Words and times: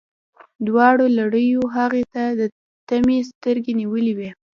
دواړو 0.67 1.05
لړیو 1.17 1.61
هغې 1.75 2.03
ته 2.13 2.23
د 2.39 2.41
طمعې 2.89 3.19
سترګې 3.31 3.71
نیولي 3.81 4.13
وې. 4.17 4.29